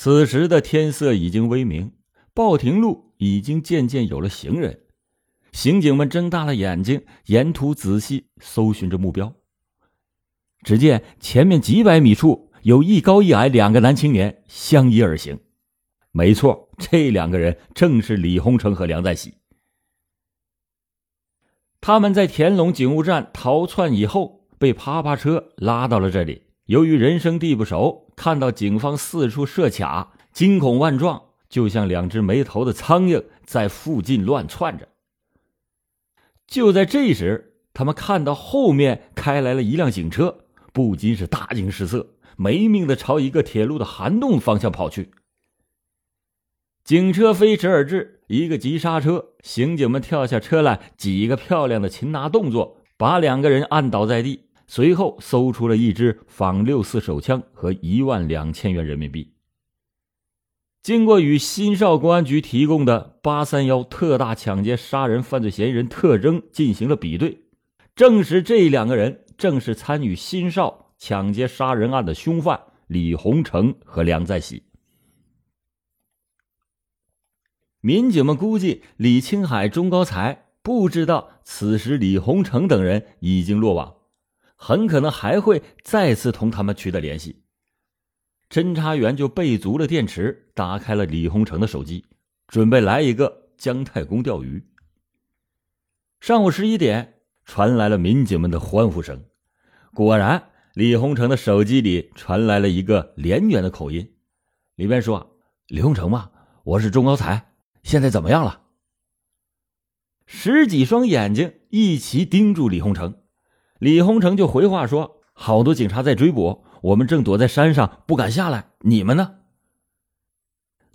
[0.00, 1.90] 此时的天色已经微明，
[2.32, 4.82] 报亭路已经渐渐有了行人。
[5.50, 9.34] 刑警们睁大了眼睛，沿途仔细搜寻着目标。
[10.62, 15.40] 只见前面几百米处有一高一矮两个男青年相依而行。
[16.12, 19.34] 没错，这两个人正是李洪成和梁在喜。
[21.80, 26.44] 他们在田龙警务站逃窜以后，被啪啪车拉到了这里。
[26.68, 34.88] 由于人生地不熟，看到警方四处设卡，惊恐万状，就像两只没头的苍蝇在附近乱窜着。
[36.46, 40.40] 就在这时，他们看到后面开来了一辆警车，
[40.74, 45.10] 不禁是大惊失色，没命的朝一个铁路的涵洞方向跑去。
[46.84, 54.47] 警车飞驰而至，一个急刹车，刑警们跳下车来，几个漂亮的擒拿动作，把两个人按倒在地。
[54.68, 59.32] 随后搜出了一支仿六四手枪和一万两千元人民币。
[60.82, 67.42] 经过与新邵公安局提供的八三幺特大抢劫杀人犯罪嫌疑人特征进行了比对，
[67.96, 74.62] 证实这两个人正是参与新邵抢劫杀人案的凶犯李洪成和梁在喜。
[77.80, 83.97] 民警们估计，李青海、钟高才不知道此时李洪成等人已经落网，
[84.60, 87.44] 很可能还会再次同他们取得联系。
[88.50, 92.04] 侦查员就备足了电池，打开了李洪成的手机，
[92.48, 94.66] 准备来一个姜太公钓鱼。
[96.20, 99.24] 上午十一点，传来了民警们的欢呼声。
[99.94, 104.14] 果然，李洪成的手机里传来了一个连远的口音，
[104.74, 106.30] 里面说：“李洪成吗？
[106.64, 107.52] 我是钟高才。”
[107.84, 108.62] 现在怎么样了？
[110.26, 113.22] 十几双眼睛一齐盯住李洪成，
[113.78, 118.70] 李洪成就回话说：“好多警察在追捕，我们正躲在山上，不敢下来。
[118.80, 119.36] 你们呢？”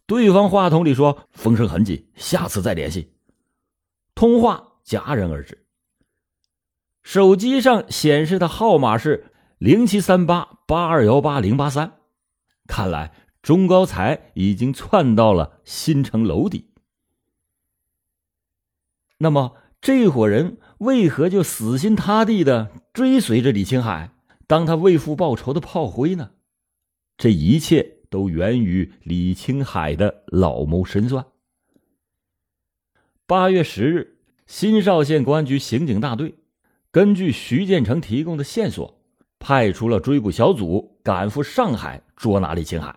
[0.06, 3.14] 对方话筒里说：“风声很紧，下次再联系。”
[4.16, 5.66] 通话戛然而止。
[7.02, 12.00] 手机上显示的号码是零七三八八二幺八零八三，
[12.68, 16.74] 看来钟高才已经窜到了新城楼底。
[19.18, 24.12] 那么，这伙人为何就死心塌地的追随着李青海，
[24.48, 26.32] 当他为父报仇的炮灰呢？
[27.18, 31.26] 这一切都源于李青海的老谋深算。
[33.26, 36.36] 八月十日，新邵县公安局刑警大队
[36.92, 39.02] 根据徐建成提供的线索，
[39.40, 42.96] 派出了追捕小组赶赴上海捉拿李青海。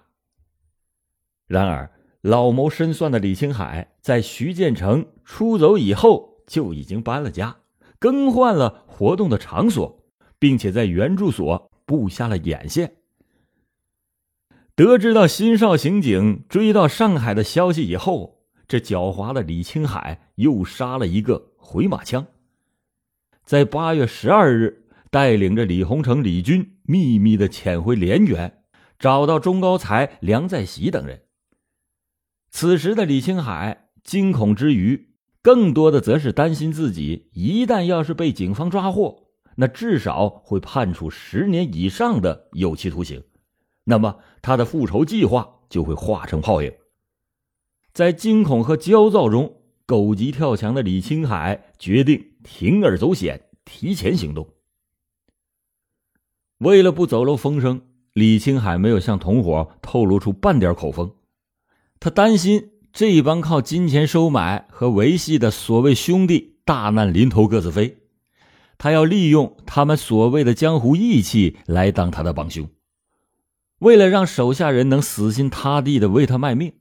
[1.47, 1.91] 然而，
[2.23, 5.07] 老谋深算的李青海在徐建成。
[5.29, 7.57] 出走以后就已经搬了家，
[7.99, 10.05] 更换了活动的场所，
[10.39, 12.97] 并且在原住所布下了眼线。
[14.75, 22.27] 得知到新少刑警追到上海的消息以后，这狡猾的李青海又杀了一个回马枪。
[23.45, 28.65] 在八月十二日，带领着李洪成、李军秘密的潜回连源，
[28.99, 31.23] 找到钟高才、梁在喜等人。
[32.51, 35.16] 此时的李青海惊恐之余。
[35.47, 43.23] 更多的则是担心自己一旦要是被警方抓获，那至少会判处十年以上的有期徒刑，
[43.85, 46.73] 那么他的复仇计划就会化成泡影。
[47.93, 54.49] 在惊恐和焦躁中，狗急跳墙的李青海决定铤而走险，提前行动。
[56.59, 57.83] 为了不走漏风声，
[58.15, 61.15] 李青海没有向同伙透露出半点口风，
[62.01, 62.73] 他担心。
[62.97, 67.99] 这一帮靠金钱收买和维系的所谓兄弟，大难临头各自飞。
[68.79, 72.67] 他要利用他们所谓的江湖义气来当他的帮凶。
[73.81, 76.73] 为了让手下人能死心塌地的为他卖命，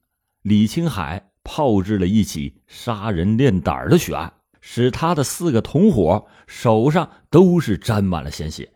[0.41, 8.71] 李青海炮制了一起杀人练胆的血案，使他的四个同伙手上都是沾满了鲜血。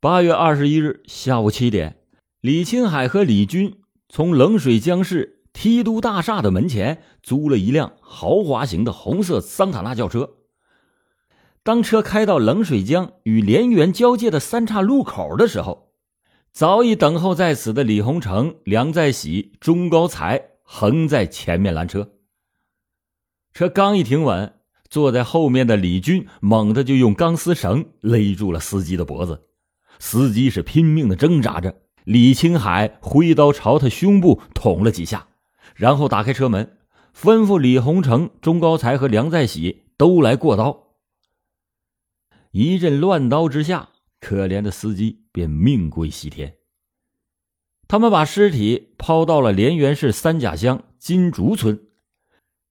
[0.00, 1.96] 八月二十一日下午七点，
[2.42, 3.78] 李青海和李军
[4.10, 5.32] 从冷水江市。
[5.56, 10.34] 梯都大厦的门前租了一辆豪华型的红色桑塔纳轿车。
[11.62, 15.94] 当车开到冷水江与连源交界的三岔路口的时候，
[16.52, 22.10] 早已等候在此的李洪成、梁在喜、钟高才横在前面拦车。
[23.54, 24.56] 车刚一停稳，
[24.90, 29.46] 坐在后面的李军猛地就用钢丝绳勒住了司机的脖子，
[29.98, 31.74] 司机是拼命的挣扎着。
[32.04, 35.26] 李青海挥刀朝他胸部捅了几下。
[35.76, 36.78] 然后打开车门，
[37.14, 40.94] 吩咐李洪成、钟高才和梁在喜都来过刀。
[42.50, 46.54] 一阵乱刀之下，可怜的司机便命归西天。
[47.86, 51.78] 他们把尸体抛到了连源市三甲乡金竹村，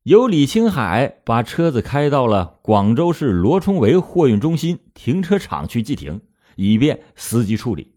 [0.04, 6.22] 由李青海把车子开到了广州市罗冲围货运中心停车场去寄停，
[6.56, 7.94] 以便司机处理。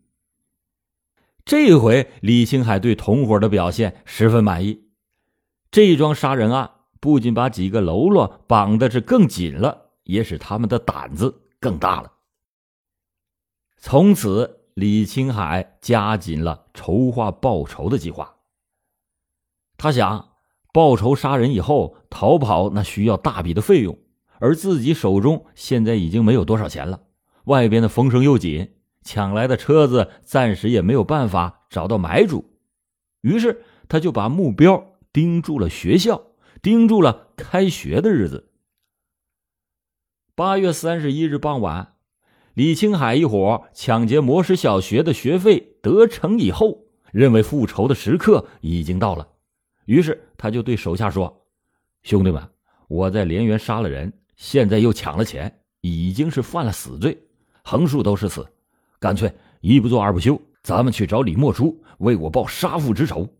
[1.44, 4.87] 这回李青海对同伙的表现十分满意，
[5.70, 6.70] 这桩杀人案
[7.00, 12.12] 不仅把几个喽啰绑的是更紧了，也使他们的胆子更大了。
[13.78, 14.56] 从此。
[14.78, 18.36] 李青海加紧了筹划报仇的计划。
[19.76, 20.28] 他想，
[20.72, 23.98] 报仇杀人以后逃跑，那需要大笔的费用，
[24.38, 27.00] 而自己手中现在已经没有多少钱了。
[27.46, 32.44] 外边的风声又紧，抢来的车子暂时也没有办法找到买主。
[33.22, 36.28] 于是，他就把目标盯住了学校，
[36.62, 38.50] 盯住了开学的日子。
[40.34, 41.94] 八月三十一日傍晚。
[42.54, 49.28] 李青海一伙抢劫魔石小学的学费得逞以后，认为复仇的时刻已经到了，
[49.84, 51.46] 于是他就对手下说
[52.02, 52.42] ：“兄弟们，
[52.88, 57.16] 我在连源杀了人，现在又抢了钱，已经是犯了死罪，
[57.62, 58.44] 横竖都是死，
[58.98, 63.32] 干脆一不做二不休，咱们去找李莫初为我报杀父之仇。”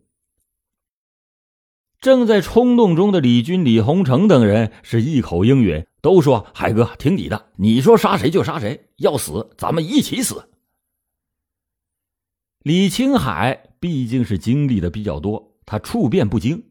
[2.01, 5.85] 正在冲动中的李军、李洪成等人是一口应允。
[6.01, 10.49] 都说海哥听你的，你说杀谁就杀谁，要死咱们一起死。
[12.63, 16.63] 李青海毕竟是经历的比较多，他处变不惊，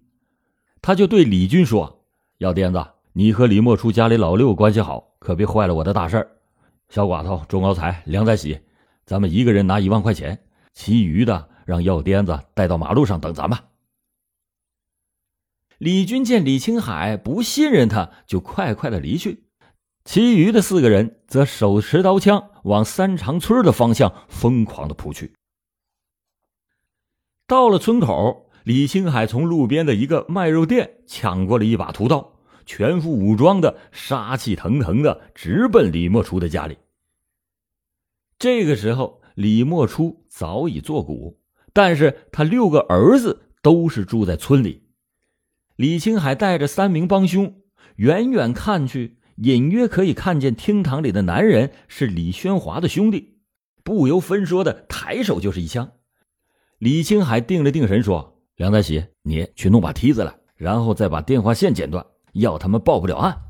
[0.81, 2.07] 他就对李军说
[2.39, 2.83] ：“药癫子，
[3.13, 6.31] 你和李莫初家里老六关系好，可别坏了我的大事儿。
[6.89, 8.59] 小寡头钟高才、梁在喜，
[9.05, 10.39] 咱们一个人拿一万块钱，
[10.73, 13.59] 其余的让药癫子带到马路上等咱们。”
[15.79, 19.45] 李军见李青海不信任他，就快快的离去。
[20.05, 25.33] 其余的四个人则手持刀枪往三长村的方向疯狂的扑去。
[27.47, 32.33] 到了村口，李青海从路边的一个卖肉店抢过了一把屠刀，
[32.67, 36.77] 全副武装的，杀气腾腾的直奔李莫初的家里。
[38.39, 41.39] 这个时候，李莫初早已作古，
[41.73, 44.88] 但是他六个儿子都是住在村里。
[45.79, 47.55] 李青海带着三名帮凶，
[47.95, 53.39] 远远看去，隐约可以看见厅堂里的男人是李宣华的兄弟，
[53.85, 55.93] 不由分说的抬手就是一枪。
[56.79, 63.43] 李青海定了定神，说：“梁大喜，你去弄把梯子来，然后再把电话线剪断，要他们报不了案。”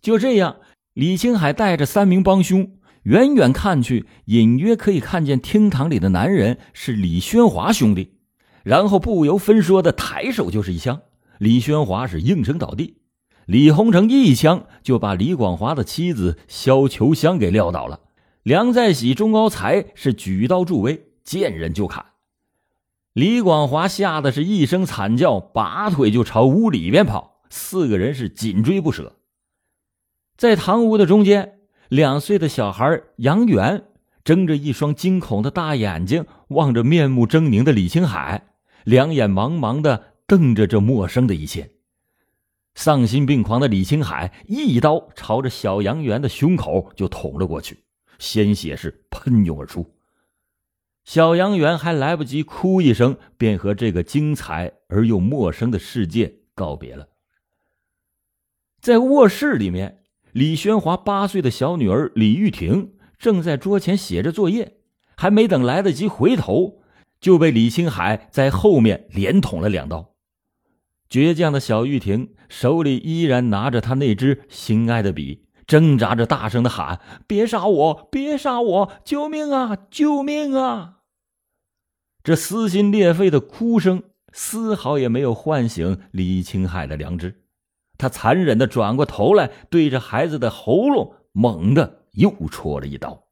[0.00, 0.58] 就这样，
[0.92, 8.12] 李青海带着三名帮凶，远远看去，隐约可以看见厅堂里的男人是李宣华兄弟。
[8.64, 11.02] 然后不由分说的抬手就是一枪，
[11.38, 12.96] 李宣华是应声倒地，
[13.46, 18.00] 李洪成一枪就把李广华的妻子肖秋香给撂倒了。
[18.42, 22.06] 梁在喜、钟高才是举刀助威，见人就砍。
[23.12, 29.16] 李广华吓得是一声惨叫，拔腿就朝屋里边跑，四个人是紧追不舍。
[30.36, 31.58] 在堂屋的中间，
[31.88, 33.84] 两岁的小孩杨元
[34.24, 38.46] 睁着一双惊恐的大眼睛，望着面目狰狞的李青海。
[38.84, 41.72] 两眼茫茫的瞪着这陌生的一切，
[42.74, 47.84] 丧心病狂的李青海一刀朝着小杨元的胸口就捅了过去，
[48.18, 49.94] 鲜血是喷涌而出。
[51.04, 57.08] 小杨元还来不及哭一声，便和这个精彩而又陌生的世界告别了。
[58.80, 64.78] 在卧室里面，李宣华八岁的小女儿李玉婷正在桌前写着作业，
[65.14, 66.82] 还没等来得及回头。
[67.24, 70.12] 就被李青海在后面连捅了两刀，
[71.08, 78.08] 倔强的小玉婷手里依然拿着他那支心爱的笔，挣扎着大声的喊：“别杀我！
[78.12, 78.92] 别杀我！
[79.06, 79.74] 救命啊！
[79.90, 80.98] 救命啊！”
[82.22, 84.02] 这撕心裂肺的哭声
[84.34, 87.46] 丝毫也没有唤醒李青海的良知，
[87.96, 93.23] 他残忍的转过头来，对着孩子的喉咙猛地又戳了一刀。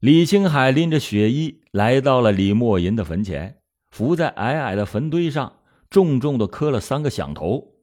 [0.00, 7.74] 李青海拎着血衣来到了李默银的坟前，伏在矮矮的坟堆上，重重的磕了三个响头。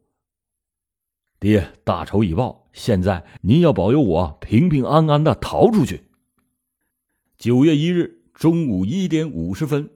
[1.42, 6.06] 爹，大仇已报，现在您要保佑我平平安安的逃出去。
[7.38, 9.90] 九月一日中午一点五十分，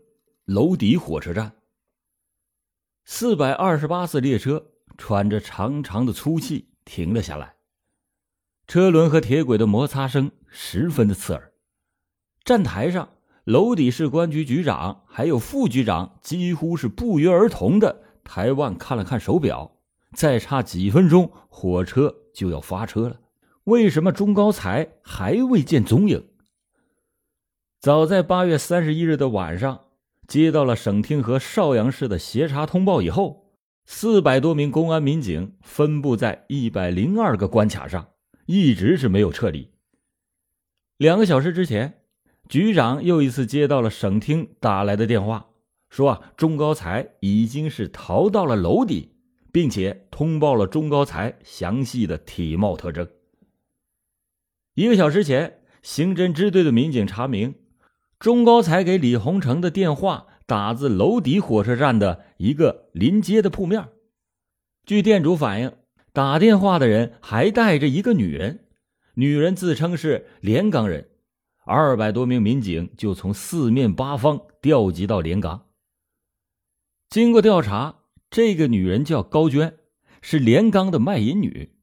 [0.43, 1.53] 娄底火车站，
[3.05, 7.55] 四百二十八次列车喘着长长的粗气停了下来，
[8.67, 11.53] 车轮和铁轨的摩擦声十分的刺耳。
[12.50, 13.10] 站台上，
[13.44, 19.77] 娄底市公安局局长还有副局长几乎是不约而同的抬腕看了看手表，
[20.15, 23.20] 再差几分钟火车就要发车了。
[23.65, 26.25] 为什么钟高才还未见踪影？
[27.79, 29.82] 早在八月三十一日的晚上，
[30.27, 33.53] 接到了省厅和邵阳市的协查通报以后，
[33.86, 38.08] 四百多名公安民警分布在一百零二个关卡上，
[38.48, 39.70] 一直是没有撤离。
[40.98, 41.99] 两个小时之前，
[42.50, 45.51] 局长又一次接到了省厅打来的电话，
[45.91, 49.12] 说啊，钟高才已经是逃到了楼底，
[49.51, 53.08] 并且通报了钟高才详细的体貌特征。
[54.74, 57.53] 一个小时前，刑侦支队的民警查明。
[58.18, 63.89] 钟高才给李洪成的电话打自楼底火车站的一个临街的铺面。
[64.86, 65.74] 据店主反映，
[66.13, 68.65] 打电话的人还带着一个女人，
[69.13, 71.09] 女人自称是连岗人。
[71.69, 75.67] 二百多名民警就从四面八方调集到连岗。
[77.09, 77.99] 经过调查，
[78.31, 79.75] 这个女人叫高娟，
[80.19, 81.73] 是连岗的卖淫女。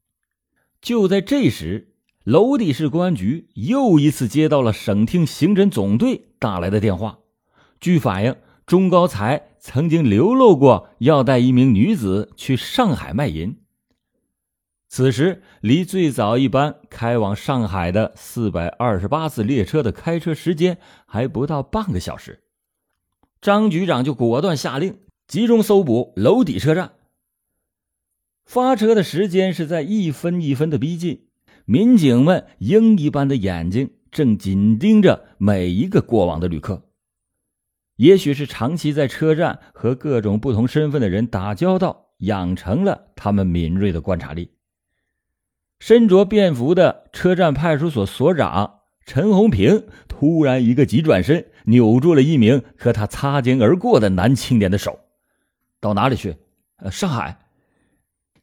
[0.81, 1.93] 就在这时。
[2.25, 7.19] 娄底市公安局又一次接到了省厅刑侦总队打来的电话。
[7.79, 13.61] 据反映，钟高才曾经流露过要带一名女子去上海卖淫。
[14.89, 22.41] 此时，离最早一班开往上海的四百二十八次列车的开车时间还不到半个小时。
[23.41, 26.93] 张局长就果断下令集中搜捕娄底车站。
[28.45, 31.27] 发车的时间是在一分一分的逼近。
[31.65, 36.83] 民警们鹰一般的眼睛正紧盯着每一个过往的旅客，
[37.97, 44.49] 也许是长期在车站和各种不同身份的人打交道，养成了他们敏锐的观察力。
[45.79, 54.99] 身着便服的车站派出所所长陈红平突然一个急转身，扭住了一名和他擦肩而过的男青年的手。
[55.79, 56.35] 到哪里去？
[56.77, 57.39] 呃，上海。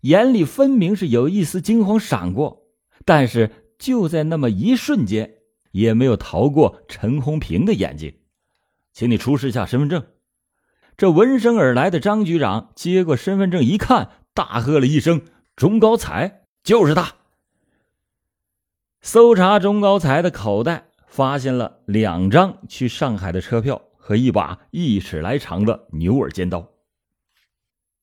[0.03, 2.63] 眼里分明是有一丝惊慌闪过。
[3.05, 5.35] 但是就在那么一瞬间，
[5.73, 8.15] 也没有逃过陈红平的眼睛。
[8.93, 10.05] 请你出示一下身份证。
[10.97, 15.23] 这闻声而来的张局长接过身份证一看，大喝了一声
[15.57, 17.17] ：“钟高才，就是他！”
[19.05, 26.71] 搜查钟高才的口袋，发现了两张去上海的车票和一把一尺来长的牛耳尖刀。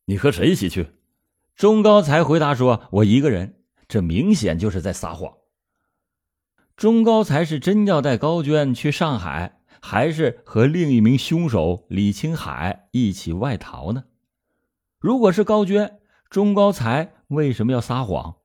[0.06, 0.92] 你和谁一起去？
[1.56, 3.56] 钟高才回答说：“我一个人。”
[3.90, 5.34] 这明显就是在撒谎。
[6.78, 14.04] 钟高才是真要带高娟去上海，还是和另一名凶手李青海一起外逃呢？
[15.00, 18.36] 如果是高娟，钟高才为什么要撒谎？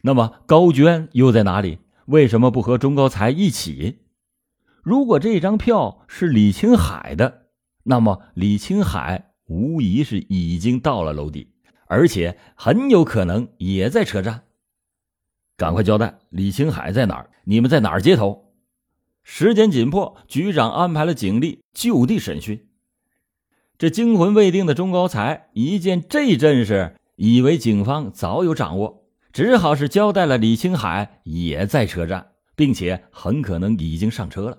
[0.00, 1.78] 那么高娟又在哪里？
[2.10, 4.00] 为什么不和钟高才一起？
[4.82, 7.46] 如果这张票是李青海的，
[7.84, 11.52] 那么李青海无疑是已经到了楼底，
[11.86, 14.42] 而且很有可能也在车站。
[15.56, 17.30] 赶快交代，李青海在哪儿？
[17.44, 18.54] 你们在哪儿接头？
[19.22, 22.66] 时间紧迫，局长安排了警力就地审讯。
[23.78, 28.99] 这惊魂未定的钟高才一见这阵势，以为警方早有掌握，
[29.32, 34.58] 只好是交代了李青海也在车站，并且很可能已经上车了。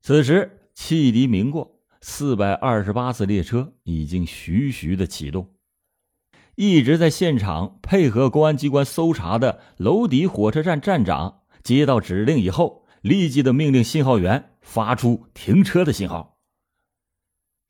[0.00, 5.54] 此时汽笛鸣过，四百二十八次列车已经徐徐的启动。
[6.54, 16.38] 一直在现场配合公安机关搜查的娄底火车站站长接到指令以后，立即的命令信号员发出停车的信号。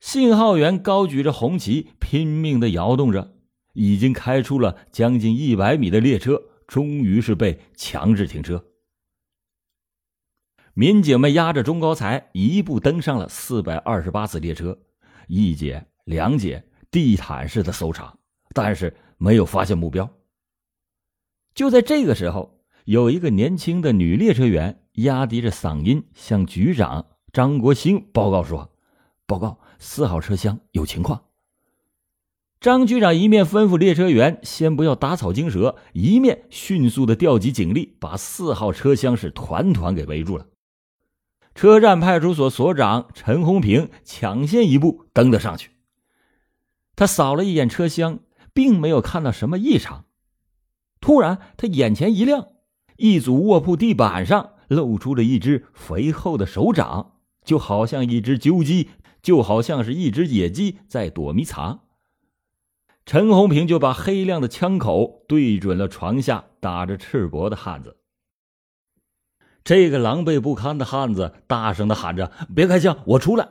[0.01, 3.32] 信号员高举着红旗，拼命的摇动着。
[3.73, 8.65] 已经开出了将近一百米的列车，终于是被强制停车。
[10.75, 14.79] 民警们押着钟高才一步登上了四百二十八次列车，
[15.29, 18.17] 一节、两节，地毯式的搜查。
[18.55, 20.11] 但是没有发现目标。
[21.55, 28.75] 就在这个时候，有一个年轻的女列车员压低着嗓音向局长张国兴报告说
[29.27, 31.23] ：“报告，四号车厢有情况。”
[32.63, 40.47] 张局长一面吩咐列车员先不要打草惊蛇，一面迅速的调集警力，把四号车厢是团团给围住了。
[41.57, 45.73] 车站派出所所长陈红平抢先一步登了上去，
[46.95, 48.21] 他扫了一眼车厢。
[48.55, 50.05] 并没有看到什么异常，
[51.01, 52.49] 突然他眼前一亮，
[52.99, 57.13] 一组卧铺地板上露出了一只肥厚的手掌，
[57.47, 58.91] 就好像一只揪鸡，
[59.23, 61.82] 就好像是一只野鸡在躲迷藏。
[63.05, 67.97] 陈红平就把黑亮的枪口对准了床下打着赤膊的汉子。
[69.65, 73.49] 这个狼狈不堪的汉子大声的喊着：“别开枪，我出来！”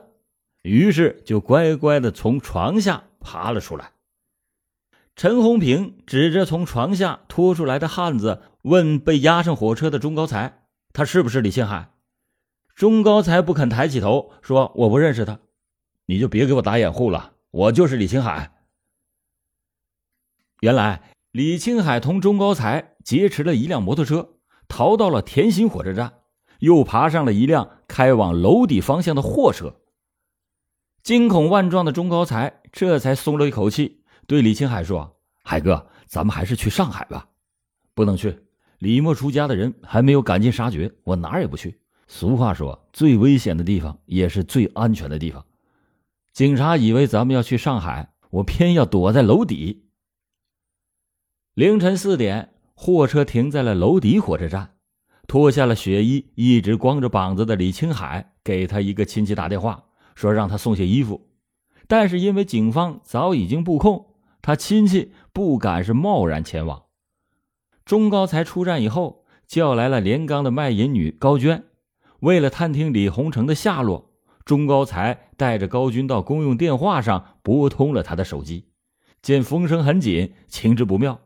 [0.62, 3.92] 于是就乖乖的从床下爬了出来。
[5.16, 11.90] 陈红平指着从床下拖出来的汉子，问：“被押上火车的钟高才，他是不是李青海？”
[12.74, 15.38] 钟高才不肯抬起头，说：“我不认识他。”
[16.06, 18.61] 你就别给我打掩护了，我就是李青海。
[20.62, 21.02] 原来
[21.32, 24.34] 李青海同钟高才劫持了一辆摩托车，
[24.68, 26.12] 逃到了田心火车站，
[26.60, 29.74] 又爬上了一辆开往楼底方向的货车。
[31.02, 37.26] 惊恐万状的钟高才这才松了一口气，对李青海说：“海哥，咱们还是去上海吧。
[37.92, 38.38] ”“不能去，
[38.78, 41.80] 李莫出家的人还没有赶尽杀绝，我哪儿也不去。
[42.06, 45.44] 俗话说，最危险的地方也是最安全的地方。
[46.32, 49.81] 警察以为咱们要去上海，我偏要躲在楼底。”
[51.54, 54.70] 凌晨四点，货车停在了娄底火车站。
[55.28, 59.84] 脱下了雪衣、一直光着膀子的李青海给他一个亲戚打电话。
[60.14, 61.28] 说让他送些衣服，
[61.86, 66.84] 但是因为警方早已经布控，他亲戚不敢是贸然前往。
[67.84, 71.64] 钟高才出站以后，叫来了连岗的卖淫女高娟，
[72.20, 74.10] 为了探听李洪成的下落，
[74.46, 78.68] 钟高才带着高军到公用电话上拨通了他的手机。
[79.20, 81.20] 见风声很紧，情之不妙，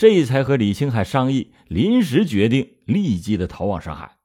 [0.00, 4.16] 这才和李青海商议，临时决定立即的逃往上海。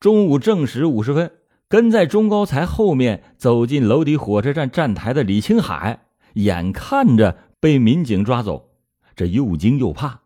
[0.00, 1.30] 中午正时五十分。
[1.68, 8.72] 跟在钟高才后面走进楼底火车站站台的李青海，眼看着被民警抓走，
[9.14, 10.22] 这又惊又怕，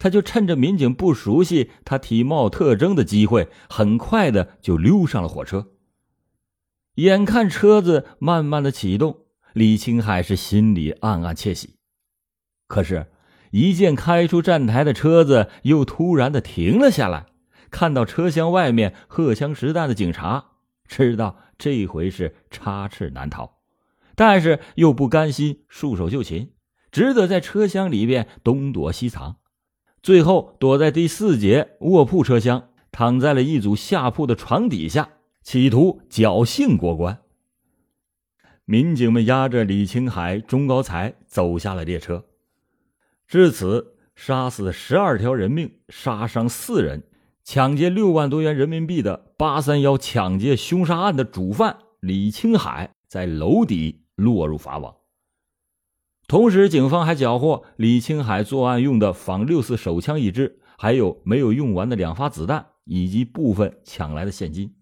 [0.00, 5.68] 他就趁着民警不熟悉他体貌特征的机会，很快的就溜上了火车。
[6.96, 11.76] 眼看车子慢慢的启动，李青海是心里暗暗窃喜，
[12.66, 13.06] 可是，
[13.50, 17.26] 一见开出站台的车子又突然的停了下来，
[17.70, 20.46] 看到车厢外面荷枪实弹的警察。
[20.86, 23.58] 知道这回是插翅难逃，
[24.14, 26.52] 但是又不甘心束手就擒，
[26.90, 29.36] 只得在车厢里边东躲西藏，
[30.02, 35.10] 最后躲在第四节卧铺车厢，躺在了一组下铺的床底下，
[35.42, 37.20] 企图侥幸过关。
[38.64, 42.24] 民警们押着李青海、钟高才走下了列车，
[43.28, 47.02] 至此杀死十二条人命，杀伤四人。
[47.44, 54.96] 抢劫六万多元人民币的八三幺抢劫凶杀案的主犯李青海在楼底落入法网。
[56.26, 64.74] 同时，警方还缴获李青海作案用的仿六四手枪一支，还有没有用完的两发子弹，以及部分抢来的现金。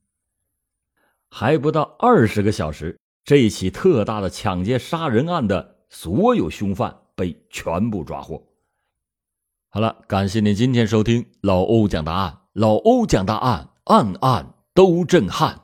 [1.30, 8.40] 还不到二十个小时，这起特大的抢劫杀人案的所有凶犯被全部抓获。
[9.70, 12.38] 好了，感谢您今天收听老欧讲答案。
[12.52, 15.62] 老欧讲答案，案案都震撼。